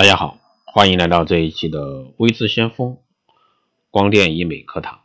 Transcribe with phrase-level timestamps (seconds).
[0.00, 2.96] 大家好，欢迎来到这一期的微智先锋
[3.90, 5.02] 光电医美课堂。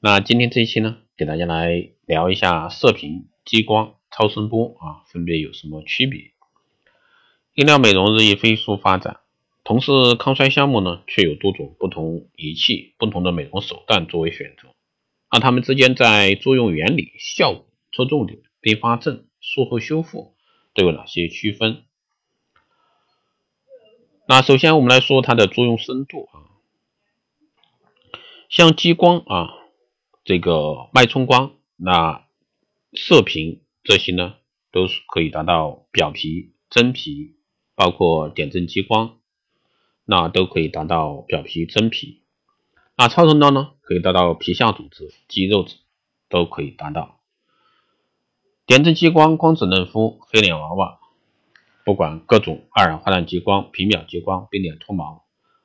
[0.00, 6.30] 那今天这一期呢，给大家来聊一下射频、激光、超声波啊，分别有什么区别？
[7.52, 9.20] 医疗美容日益飞速发展，
[9.62, 14.70] 同是抗衰项目呢，却有多种不同仪器、不同的美容手段作为选择。
[15.30, 20.34] 那它们之间在作用原理、效果、侧重点、并发症、术后修复
[20.72, 21.82] 都有哪些区分？
[24.28, 26.50] 那首先我们来说它的作用深度啊，
[28.48, 29.54] 像激光啊，
[30.24, 32.26] 这个脉冲光、那
[32.92, 34.34] 射频这些呢，
[34.72, 37.34] 都是可以达到表皮、真皮。
[37.78, 39.18] 包括点阵激光，
[40.06, 42.22] 那都可以达到表皮真皮。
[42.96, 45.76] 那超声刀呢，可以达到皮下组织、肌肉质，
[46.30, 47.20] 都可以达到。
[48.64, 50.98] 点阵激光、光子嫩肤、黑脸娃娃，
[51.86, 55.22] 不管各种二氧化碳激光、皮秒激光、冰点脱毛，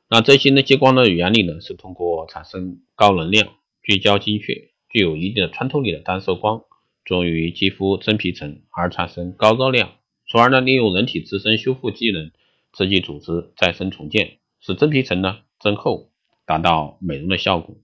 [0.08, 6.62] 那这些呢激光的原理呢，是通过产生高能量、聚焦精确、具有一定的穿透力的单色光，
[7.06, 9.94] 作用于肌肤真皮层而产生高热量。
[10.28, 12.30] 从而呢，利用人体自身修复机能，
[12.72, 16.12] 刺激组织再生重建，使真皮层呢增厚，
[16.46, 17.76] 达到美容的效果。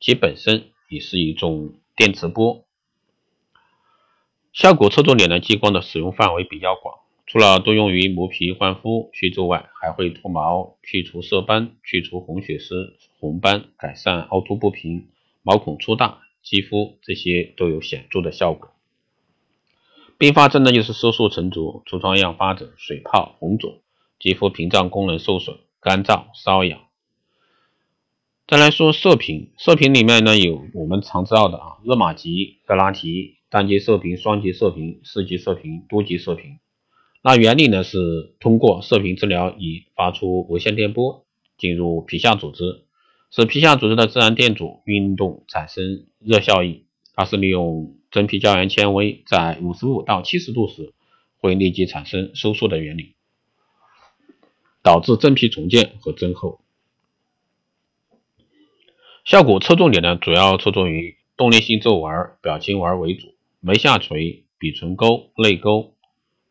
[0.00, 2.66] 其本身也是一种电磁波。
[4.52, 15.08] 效果侧重点的激光的使用范围比较广，除了多用于磨皮焕肤去皱外，还会脱毛、去除色斑、去除红血丝、红斑、改善凹凸不平、
[15.42, 18.70] 毛孔粗大、肌肤这些都有显著的效果。
[20.18, 23.80] 并发症呢，就是色素沉着、痤疮样发疹、水泡、红肿、
[24.20, 26.80] 肌肤屏障功能受损、干燥、瘙痒。
[28.46, 36.60] 再来说射频，射频里面呢有我们常知道的啊，热玛吉、格拉提、单极射频、双极射频、四极射频、多极射频。
[37.22, 41.24] 那原理呢是通过射频治疗以发出无线电波
[41.58, 42.84] 进入皮下组织，
[43.30, 46.84] 使皮下组织的自然电阻运动产生热效应。
[47.14, 50.92] 它是利用真皮胶原纤维在五十五到七十度时
[51.38, 53.14] 会立即产生收缩的原理，
[54.82, 56.60] 导致真皮重建和增厚。
[59.24, 65.95] 效果侧重点呢，主要侧重于动力性皱纹、表情纹为主，眉下垂、鼻唇沟、泪沟、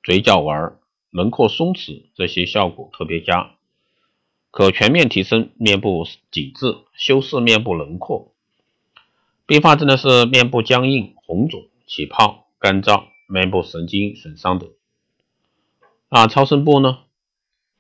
[0.05, 0.77] 嘴角纹、
[1.09, 3.55] 轮廓松弛这些效果特别佳，
[4.51, 8.31] 可全面提升面部紧致，修饰面部轮廓。
[9.47, 14.69] 并发症呢是面部僵硬、红肿、起泡、干燥、面部神经损伤等。
[16.07, 16.99] 那超声波呢？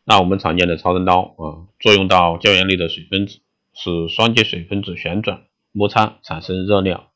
[0.03, 3.41] 那我们常见的超声刀啊，作用到胶原里的水分子，
[3.75, 7.09] 使双极水分子旋转摩擦产生热量，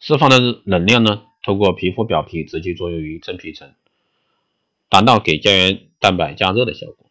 [0.00, 3.72] 释放的能量呢，透过皮肤表皮直接作用于真皮层，
[4.90, 7.06] 达到给胶原蛋白加热的效果。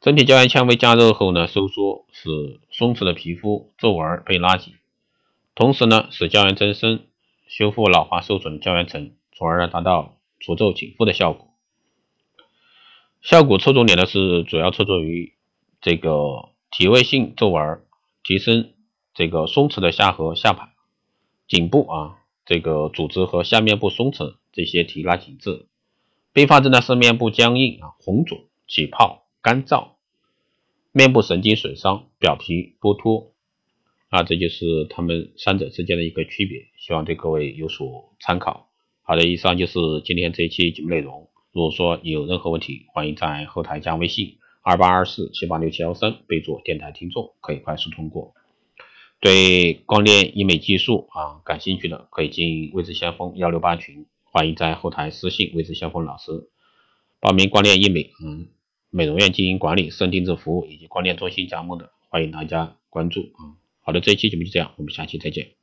[0.00, 4.74] 整体胶原纤维加热后呢，收缩，使松弛的皮肤皱纹被拉紧。
[5.54, 7.04] 同时呢，使胶原增生，
[7.48, 11.48] 修复老化受损的胶原层，从而呢达到除皱紧肤的效果。
[13.22, 15.32] 效果侧重点呢是主要侧重于
[15.80, 17.82] 这个体位性皱纹，
[18.22, 18.72] 提升
[19.14, 20.74] 这个松弛的下颌、下巴、
[21.48, 25.66] 颈部啊这个组织和下面部松弛这些提拉紧致。
[26.34, 29.92] 并发症呢是面部僵硬啊、红肿、起泡、干燥、
[30.90, 33.32] 面部神经损伤、表皮剥脱。
[34.10, 38.68] 那这就是他们三者之间的一个区别，希望对各位有所参考。
[39.02, 41.28] 好的，以上就是今天这一期节目内容。
[41.52, 48.34] 如果说你有任何问题，欢迎在后台加微信二八二四七八六七幺三，备注电台听众，可以快速通过。
[49.20, 56.50] 对光电医美技术啊感兴趣的，可以进微智先锋幺六八群，欢迎在后台私信魏志肖峰老师
[57.20, 58.48] 报名光电医美，嗯，
[58.90, 63.54] 美容院经营管理、私人定制服务以及光电中心加盟的，欢迎大家关注啊。
[63.80, 65.54] 好的，这一期节目就这样，我们下期再见。